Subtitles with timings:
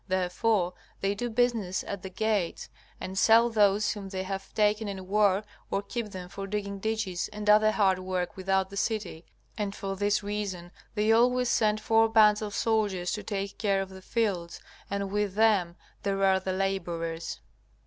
[0.07, 2.69] Therefore they do business at the gates,
[2.99, 7.27] and sell those whom they have taken in war or keep them for digging ditches
[7.31, 9.25] and other hard work without the city,
[9.59, 13.89] and for this reason they always send four bands of soldiers to take care of
[13.89, 14.59] the fields,
[14.89, 17.39] and with them there are the laborers.